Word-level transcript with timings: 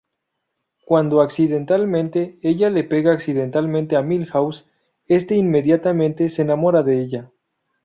Cuando 0.83 1.21
accidentalmente 1.21 2.39
ella 2.41 2.71
le 2.71 2.83
pega 2.83 3.13
accidentalmente 3.13 3.95
a 3.95 4.01
Milhouse, 4.01 4.65
este 5.05 5.35
inmediatamente, 5.35 6.29
se 6.31 6.41
enamora 6.41 6.81
de 6.81 7.01
ella. 7.03 7.31